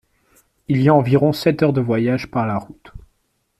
[0.67, 2.91] Il y a environ sept heures de voyage par la route.